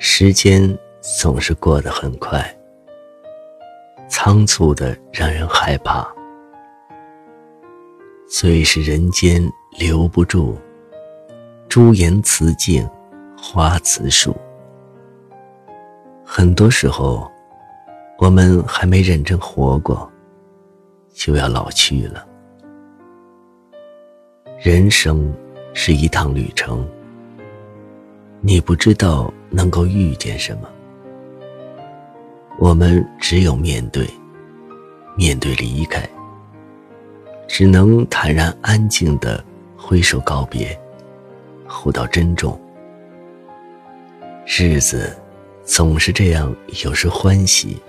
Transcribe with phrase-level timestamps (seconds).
[0.00, 2.56] 时间总是过得很快，
[4.08, 6.08] 仓促的让人害怕。
[8.28, 9.42] 最是人间
[9.76, 10.56] 留不住，
[11.68, 12.88] 朱颜辞镜，
[13.36, 14.36] 花辞树。
[16.24, 17.28] 很多时候，
[18.18, 20.08] 我们还没认真活过，
[21.12, 22.24] 就要老去了。
[24.60, 25.34] 人生
[25.74, 26.88] 是一趟旅程。
[28.40, 30.68] 你不知道能够遇见什么，
[32.58, 34.08] 我们只有面对，
[35.16, 36.08] 面对离开，
[37.46, 39.42] 只能坦然安静的
[39.76, 40.78] 挥手告别，
[41.66, 42.60] 互道珍重。
[44.46, 45.16] 日子
[45.62, 46.54] 总是这样，
[46.84, 47.80] 有时欢喜，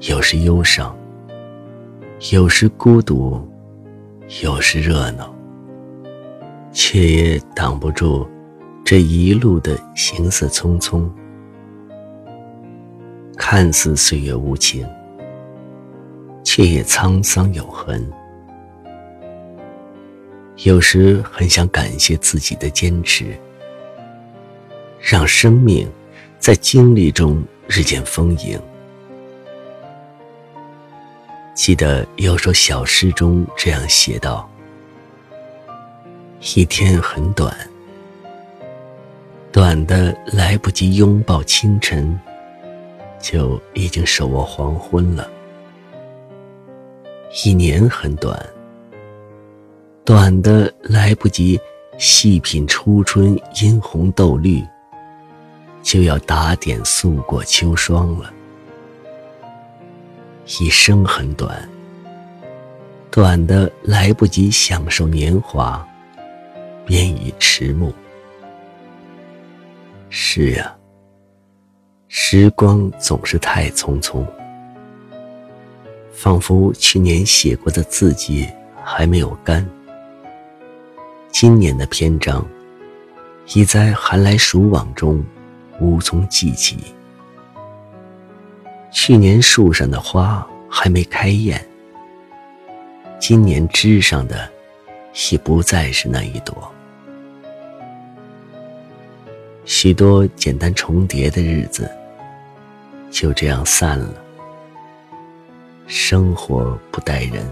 [0.00, 0.96] 有时忧伤，
[2.32, 3.40] 有时孤独，
[4.42, 5.34] 有时热闹，
[6.72, 8.28] 却也挡不住。
[8.84, 11.08] 这一路的行色匆匆，
[13.36, 14.84] 看似岁月无情，
[16.42, 18.04] 却也沧桑有痕。
[20.64, 23.38] 有时很想感谢自己的坚持，
[25.00, 25.88] 让生命
[26.40, 28.60] 在经历中日渐丰盈。
[31.54, 34.50] 记得有首小诗中这样写道
[36.56, 37.56] ：“一天很短。”
[39.52, 42.18] 短的来不及拥抱清晨，
[43.20, 45.28] 就已经手握黄昏了。
[47.44, 48.40] 一年很短，
[50.04, 51.60] 短的来不及
[51.98, 54.64] 细品初春殷红豆绿，
[55.82, 58.32] 就要打点素过秋霜了。
[60.60, 61.68] 一生很短，
[63.10, 65.84] 短的来不及享受年华，
[66.86, 67.92] 便已迟暮。
[70.12, 70.76] 是呀，
[72.08, 74.26] 时光总是太匆匆，
[76.12, 78.48] 仿佛去年写过的字迹
[78.82, 79.64] 还没有干，
[81.30, 82.44] 今年的篇章
[83.54, 85.24] 已在寒来暑往中
[85.78, 86.78] 无从记起。
[88.90, 91.64] 去年树上的花还没开艳，
[93.20, 94.50] 今年枝上的
[95.14, 96.68] 已不再是那一朵。
[99.72, 101.88] 许多简单重叠的日子，
[103.08, 104.14] 就这样散了。
[105.86, 107.48] 生活不待人，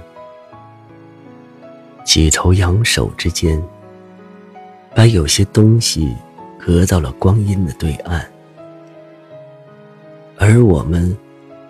[2.04, 3.62] 举头扬手之间，
[4.96, 6.12] 把有些东西
[6.58, 8.28] 隔到了光阴的对岸，
[10.36, 11.16] 而我们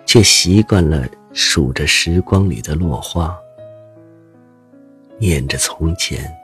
[0.03, 3.37] 却习惯了数着时光里的落花，
[5.19, 6.38] 念着从前。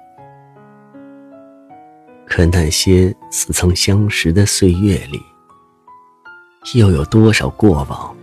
[2.35, 5.23] 可那些似曾相识的岁月里，
[6.73, 8.13] 又有多少过往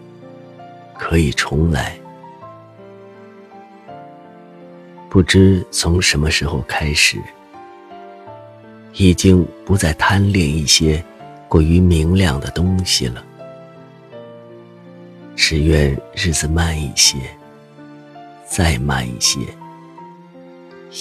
[0.98, 1.98] 可以重来？
[5.08, 7.16] 不知从什么时候开始，
[8.92, 11.02] 已经不再贪恋一些
[11.48, 13.24] 过于明亮的东西了，
[15.34, 17.16] 只愿日子慢一些，
[18.46, 19.40] 再慢一些，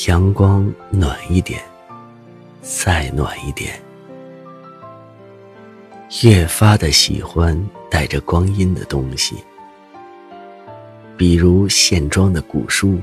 [0.07, 1.61] 阳光暖一点。
[2.61, 3.81] 再暖一点，
[6.23, 9.35] 越发的喜欢带着光阴的东西，
[11.17, 13.01] 比如线装的古书，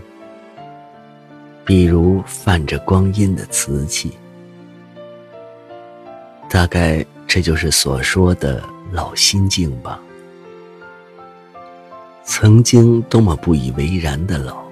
[1.65, 4.13] 比如泛着光阴的瓷器。
[6.49, 8.63] 大概这就是所说的
[8.93, 10.01] 老心境吧。
[12.23, 14.63] 曾经多么不以为然的老，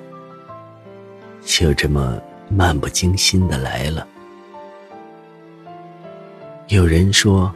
[1.44, 4.06] 就这么漫不经心的来了。
[6.68, 7.54] 有人说，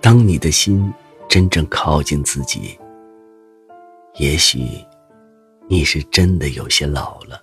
[0.00, 0.92] 当你的心
[1.28, 2.76] 真正靠近自己，
[4.14, 4.66] 也许
[5.68, 7.40] 你是真的有些老了。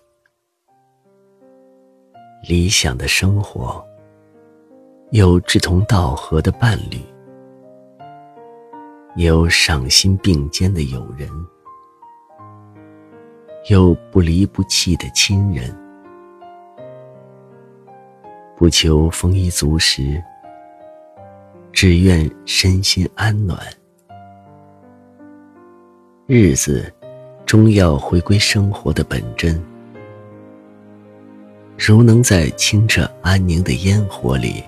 [2.46, 3.82] 理想的生活，
[5.12, 7.00] 有志同道合的伴侣，
[9.16, 11.30] 有赏心并肩的友人，
[13.70, 15.74] 有不离不弃的亲人，
[18.58, 20.22] 不求丰衣足食。
[21.74, 23.60] 只愿身心安暖。
[26.28, 26.92] 日子
[27.46, 29.62] 终要回归生活的本真。
[31.78, 34.64] 如能在清澈安宁的烟火里，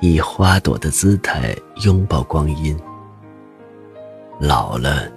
[0.00, 1.54] 以花朵的姿态
[1.84, 2.76] 拥抱光阴，
[4.40, 5.08] 老了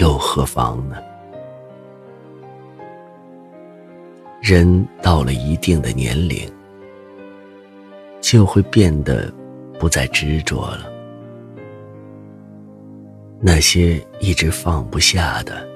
[0.00, 0.96] 又何妨呢？
[4.42, 6.52] 人到了一定的年龄，
[8.20, 9.32] 就会变得
[9.82, 10.88] 不再执着了。
[13.40, 15.68] 那些一直放不下的，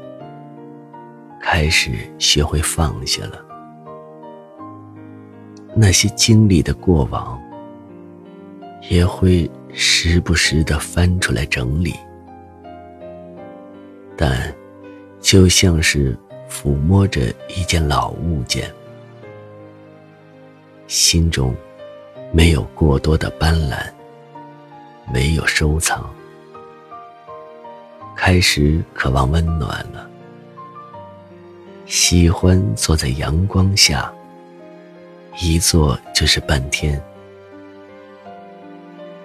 [1.42, 3.44] 开始学会放下了；
[5.74, 7.36] 那些经历的过往，
[8.88, 11.92] 也会时不时的翻出来整理。
[14.16, 14.54] 但，
[15.20, 16.16] 就像是……
[16.48, 18.72] 抚摸着一件老物件，
[20.86, 21.52] 心中
[22.32, 23.76] 没有过多的斑斓，
[25.12, 26.08] 没有收藏。
[28.14, 30.08] 开始渴望温暖了，
[31.86, 34.12] 喜欢坐在阳光下，
[35.40, 37.02] 一坐就是半天。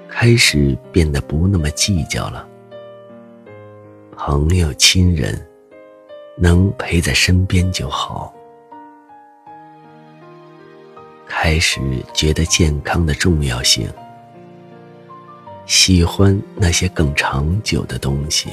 [0.08, 2.48] 开始变得不那么计较了，
[4.18, 5.48] 朋友亲人。
[6.38, 8.34] 能陪在身边就好。
[11.28, 11.80] 开始
[12.14, 13.88] 觉得健康的重要性，
[15.72, 18.50] 喜欢那些更长久的东西，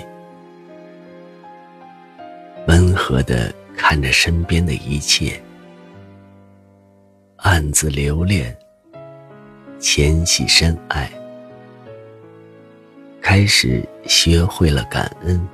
[2.69, 5.43] 温和的看着身边的一切，
[7.39, 8.57] 暗自留恋，
[9.81, 11.11] 浅喜深爱，
[13.21, 15.45] 开始学会了感恩。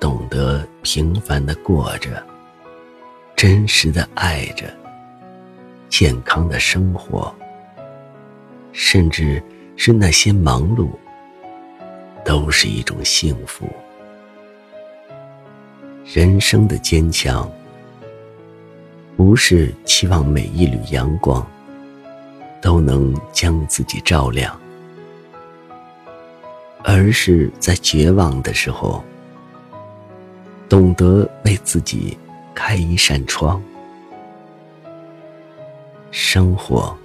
[0.00, 2.26] 懂得平凡的过着，
[3.36, 4.64] 真实的爱着，
[5.90, 7.30] 健康的生活，
[8.72, 9.40] 甚至
[9.84, 10.90] 是那些忙碌，
[12.24, 13.68] 都是一种幸福。
[16.04, 17.50] 人生的坚强，
[19.16, 21.44] 不是期望每一缕阳光
[22.60, 24.56] 都能将自己照亮，
[26.84, 29.02] 而是在绝望的时候。
[30.68, 32.16] 懂得为自己
[32.54, 33.60] 开一扇窗，
[36.12, 36.96] 生活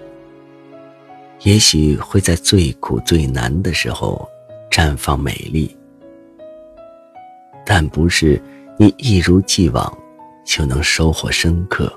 [1.42, 4.28] 也许会在最苦最难的时候
[4.72, 5.76] 绽放美丽，
[7.66, 8.42] 但不是
[8.78, 9.98] 你一如既往
[10.46, 11.92] 就能收获深刻，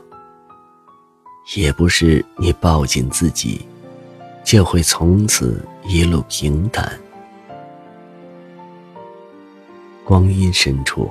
[1.56, 3.66] 也不是你抱紧自己
[4.44, 6.98] 就会从此一路平坦。
[10.04, 11.10] 光阴深处。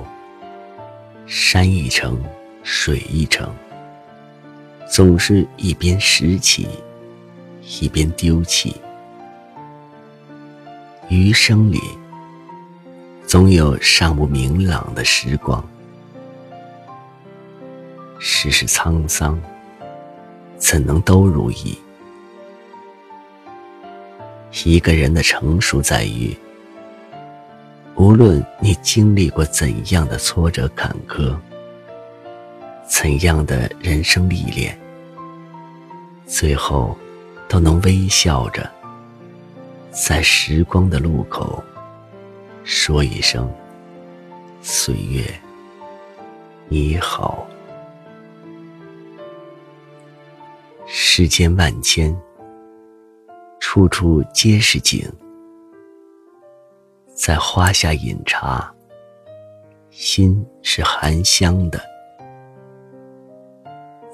[1.32, 2.20] 山一程，
[2.64, 3.54] 水一程，
[4.90, 6.66] 总是一边拾起，
[7.78, 8.74] 一边丢弃。
[11.08, 11.80] 余生里，
[13.26, 15.62] 总有尚不明朗的时光。
[18.18, 19.40] 世事沧桑，
[20.56, 21.78] 怎能都如意？
[24.64, 26.36] 一个人的成熟在于。
[27.94, 31.36] 无论你经历过怎样的挫折坎坷，
[32.86, 34.78] 怎样的人生历练，
[36.26, 36.96] 最后
[37.50, 38.70] 都能微笑着，
[39.90, 41.60] 在时光的路口
[42.62, 43.52] 说一声
[44.62, 45.24] “岁月，
[46.68, 47.44] 你好”。
[50.86, 52.16] 世间万千，
[53.58, 55.04] 处处皆是景。
[57.12, 58.72] 在花下饮茶，
[59.90, 61.80] 心是含香的；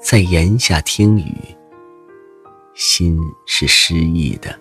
[0.01, 1.55] 在檐下听雨，
[2.77, 4.51] 心是诗意的；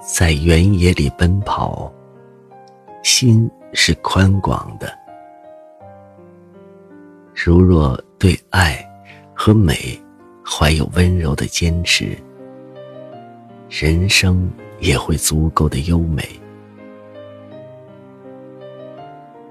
[0.00, 1.92] 在原野里奔跑，
[3.02, 4.96] 心是宽广的。
[7.34, 8.78] 如若对爱
[9.34, 10.00] 和美
[10.44, 12.16] 怀有温柔的坚持，
[13.68, 14.48] 人生。
[14.80, 16.22] 也会足够的优美。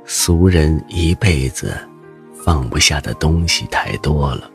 [0.05, 1.77] 俗人一辈子
[2.33, 4.49] 放不下的东西太多了。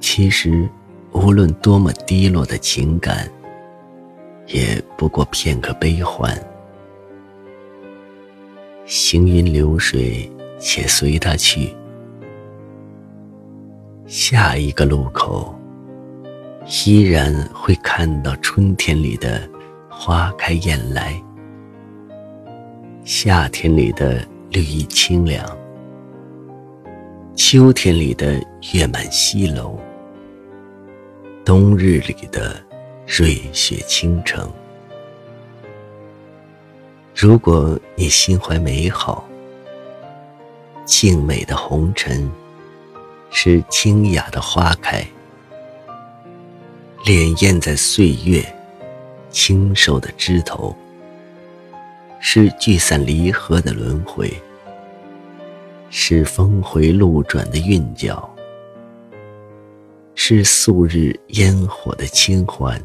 [0.00, 0.68] 其实，
[1.12, 3.30] 无论多么低落的情感，
[4.46, 6.36] 也不过片刻悲欢。
[8.86, 10.28] 行云流水，
[10.58, 11.74] 且随它去。
[14.06, 15.54] 下一个路口。
[16.86, 19.48] 依然会看到春天里的
[19.88, 21.20] 花开燕来，
[23.02, 25.44] 夏天里的绿意清凉，
[27.34, 28.40] 秋天里的
[28.72, 29.76] 月满西楼，
[31.42, 32.54] 冬日里的
[33.06, 34.50] 瑞雪倾城。
[37.14, 39.26] 如果你心怀美好，
[40.84, 42.30] 静美的红尘
[43.30, 45.04] 是清雅的花开，
[47.04, 48.44] 潋滟在岁月
[49.30, 50.76] 清瘦的枝头，
[52.20, 54.30] 是聚散离合的轮回，
[55.88, 58.28] 是峰回路转的韵脚。
[60.14, 62.80] 是素日烟火的清欢，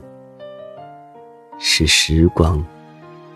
[1.59, 2.63] 是时光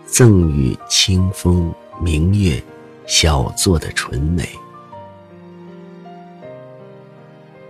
[0.06, 2.62] 赠予清风明月
[3.06, 4.48] 小坐的纯美。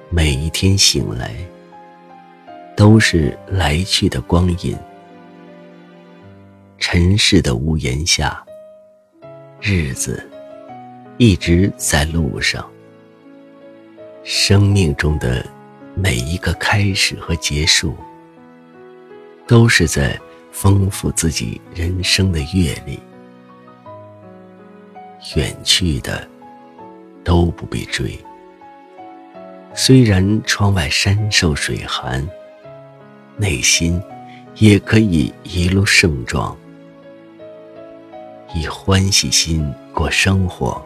[0.09, 1.35] 每一天醒来，
[2.77, 4.77] 都是来去的光阴。
[6.79, 8.45] 尘世的屋檐下，
[9.61, 10.29] 日子
[11.19, 12.65] 一直在路上。
[14.23, 15.45] 生命中的。
[15.94, 17.97] 每一个开始和结束，
[19.47, 20.18] 都是在
[20.52, 22.99] 丰富自己人生的阅历。
[25.37, 26.26] 远去的
[27.23, 28.18] 都不必追。
[29.75, 32.26] 虽然窗外山瘦水寒，
[33.37, 34.02] 内心
[34.56, 36.56] 也可以一路盛装，
[38.54, 40.82] 以欢喜心过生活，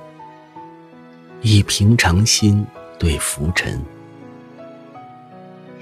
[1.40, 2.66] 以平常心
[2.99, 3.80] 对浮尘。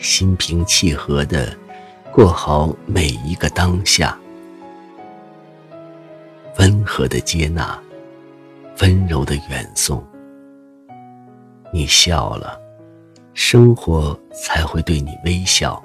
[0.02, 1.56] 心平气和的
[2.12, 4.18] 过好每一个当下，
[6.58, 7.80] 温和的接纳，
[8.80, 10.04] 温柔的远送。
[11.72, 12.60] 你笑了，
[13.32, 15.80] 生活才会对你微笑。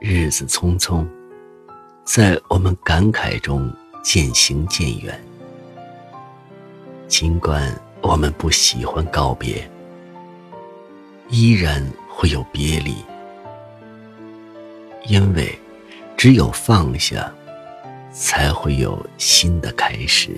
[0.00, 1.06] 日子匆匆，
[2.04, 3.72] 在我们感慨中
[4.02, 5.18] 渐行渐远。
[7.06, 9.70] 尽管我们不喜欢告别。
[11.30, 12.96] 依然会有别离，
[15.06, 15.56] 因为
[16.16, 17.32] 只有放下，
[18.12, 20.36] 才会有新的开始。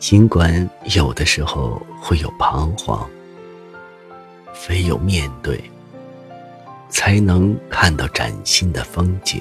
[0.00, 3.08] 尽管有的时候会有彷徨，
[4.68, 5.62] 唯有面对，
[6.88, 9.40] 才能看到崭新的风景。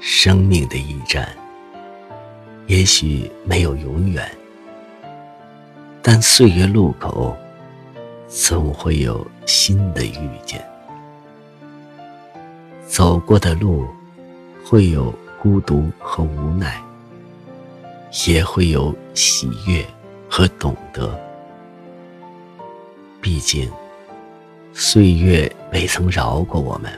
[0.00, 1.28] 生命的驿站，
[2.68, 4.30] 也许没有永远。
[6.06, 7.34] 但岁月路口，
[8.28, 10.62] 总会有新的遇见。
[12.86, 13.86] 走过的路，
[14.62, 16.78] 会有孤独和无奈，
[18.26, 19.82] 也会有喜悦
[20.28, 21.18] 和懂得。
[23.22, 23.72] 毕竟，
[24.74, 26.92] 岁月未曾饶过我们，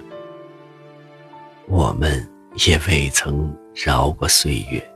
[1.68, 2.28] 我们
[2.66, 4.95] 也未曾饶过岁月。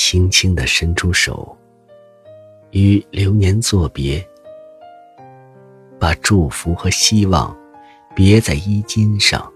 [0.00, 1.58] 轻轻地伸出手，
[2.70, 4.24] 与流年作别，
[5.98, 7.54] 把祝福和希望
[8.14, 9.52] 别在衣襟上。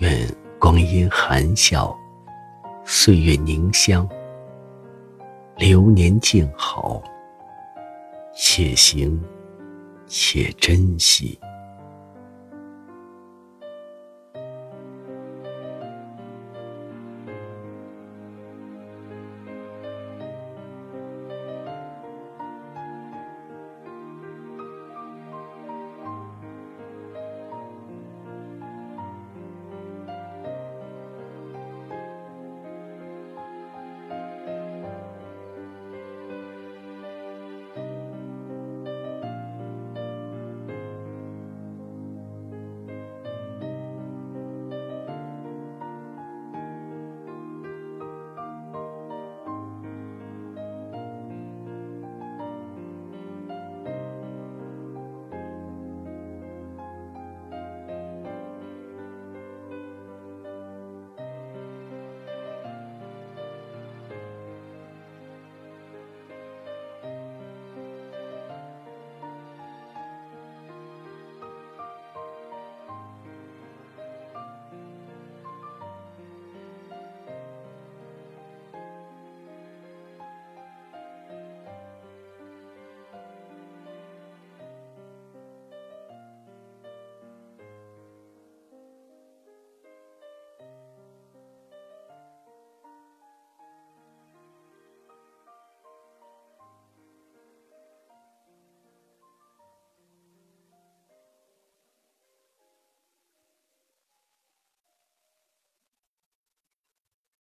[0.00, 1.96] 愿光阴含笑，
[2.84, 4.06] 岁月凝香，
[5.56, 7.00] 流年静好，
[8.34, 9.22] 且行
[10.08, 11.38] 且珍惜。